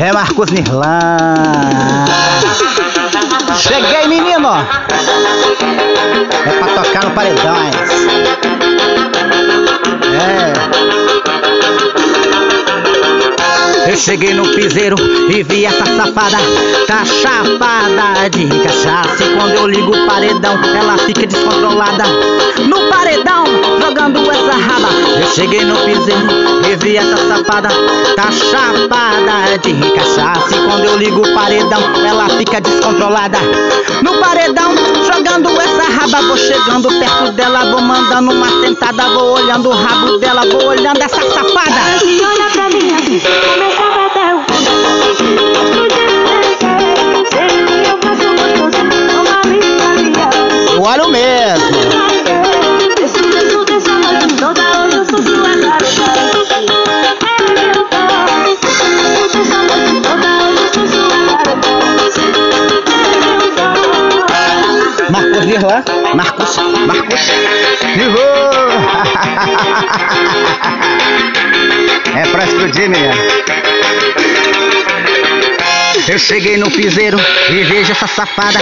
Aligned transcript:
É 0.00 0.12
Marcos 0.12 0.50
Nirlan. 0.50 2.06
Cheguei, 3.56 4.08
menino. 4.08 4.48
É 6.44 6.50
pra 6.58 6.68
tocar 6.68 7.04
no 7.04 7.10
paredões. 7.12 7.76
É. 10.14 10.52
Eu 13.90 13.96
cheguei 13.96 14.32
no 14.32 14.48
piseiro 14.54 14.96
e 15.28 15.42
vi 15.42 15.66
essa 15.66 15.84
safada 15.84 16.38
Tá 16.86 17.04
chapada 17.04 18.28
de 18.30 18.46
cachaça 18.60 19.24
E 19.24 19.34
quando 19.36 19.54
eu 19.54 19.66
ligo 19.66 19.90
o 19.90 20.06
paredão 20.06 20.54
Ela 20.74 20.96
fica 20.98 21.26
descontrolada 21.26 22.04
No 22.64 22.88
paredão, 22.88 23.11
essa 24.52 24.56
raba. 24.56 24.88
Eu 25.20 25.26
cheguei 25.28 25.64
no 25.64 25.76
piseiro 25.76 26.28
e 26.70 26.76
vi 26.76 26.96
essa 26.96 27.16
safada 27.16 27.68
Tá 28.14 28.30
chapada 28.30 29.58
de 29.58 29.72
cachaça. 29.92 30.54
E 30.54 30.58
quando 30.66 30.84
eu 30.84 30.96
ligo 30.96 31.20
o 31.20 31.34
paredão 31.34 31.80
Ela 32.06 32.28
fica 32.28 32.60
descontrolada. 32.60 33.38
No 34.02 34.18
paredão, 34.18 34.74
jogando 35.06 35.48
essa 35.60 35.90
raba. 35.90 36.22
Vou 36.26 36.36
chegando 36.36 36.88
perto 36.88 37.32
dela 37.32 37.70
Vou 37.70 37.80
mandando 37.80 38.32
uma 38.32 38.48
sentada. 38.60 39.08
Vou 39.10 39.34
olhando 39.34 39.70
o 39.70 39.72
rabo 39.72 40.18
dela 40.18 40.42
Vou 40.50 40.66
olhando 40.66 41.00
essa 41.00 41.22
safada. 41.22 41.80
Olha 42.02 42.50
pra 42.50 42.68
mim 42.68 42.94
assim, 42.94 43.20
começava 43.20 44.06
até 44.06 44.34
o 44.34 44.38
fim. 44.48 44.64
Sei 47.30 47.48
que 47.48 47.92
Marcos 65.62 65.84
Nirlan 65.94 66.14
Marcos, 66.16 66.56
Marcos 66.88 67.20
Nirlan 67.96 68.18
É 72.20 72.26
pra 72.32 72.44
explodir, 72.44 72.90
menino 72.90 73.14
Eu 76.08 76.18
cheguei 76.18 76.56
no 76.56 76.68
piseiro 76.68 77.16
e 77.48 77.62
vejo 77.62 77.92
essa 77.92 78.08
safada. 78.08 78.58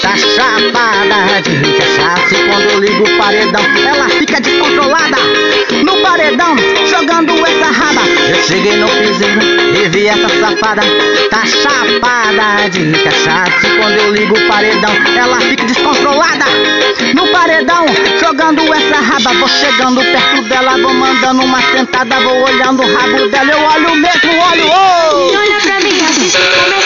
Tá 0.00 0.16
chapada 0.16 1.42
de 1.42 1.72
cachaça 1.72 2.32
E 2.32 2.48
quando 2.48 2.70
eu 2.70 2.78
ligo 2.78 3.02
o 3.02 3.18
paredão 3.18 3.64
Ela 3.84 4.08
fica 4.10 4.40
descontrolada. 4.40 5.16
No 5.84 6.00
paredão, 6.02 6.54
jogando 6.88 7.32
essa 7.44 7.72
raba. 7.72 8.02
Eu 8.28 8.40
cheguei 8.44 8.76
no 8.76 8.88
piseiro 8.88 9.40
e 9.74 9.88
vi 9.88 10.06
essa 10.06 10.28
safada. 10.28 10.82
Tá 11.30 11.44
chapada 11.44 11.73
de 12.70 12.98
cachaça 13.02 13.66
E 13.66 13.78
quando 13.78 13.96
eu 13.96 14.14
ligo 14.14 14.36
o 14.36 14.48
paredão 14.48 14.90
Ela 15.16 15.40
fica 15.40 15.64
descontrolada. 15.64 16.44
No 17.14 17.26
paredão, 17.28 17.86
jogando 18.20 18.62
essa 18.72 19.00
raba 19.00 19.32
Vou 19.38 19.48
chegando 19.48 20.00
perto 20.02 20.42
dela, 20.42 20.78
vou 20.78 20.92
mandando 20.92 21.42
uma 21.42 21.60
sentada 21.62 22.20
Vou 22.20 22.44
olhando 22.44 22.82
o 22.82 22.94
rabo 22.94 23.28
dela, 23.28 23.50
eu 23.50 23.60
olho 23.60 23.96
mesmo, 23.96 24.30
olho, 24.50 24.64
E 24.64 24.70
oh! 24.70 25.38
olha 25.38 25.60
pra 25.60 25.80
mim 25.80 25.94
começava 26.04 26.83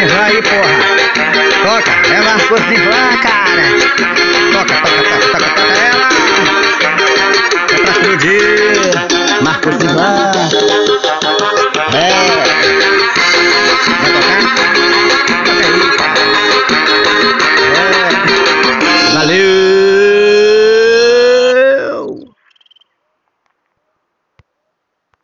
cifrar 0.00 0.26
aí, 0.26 0.42
porra. 0.42 0.74
Toca, 1.62 1.90
é 2.14 2.20
Marcos 2.22 2.60
de 2.68 2.76
Vlan, 2.76 3.16
cara. 3.22 3.62
Toca, 4.52 4.74
toca, 4.74 5.02
toca, 5.02 5.26
toca, 5.28 5.50
toca. 5.50 5.79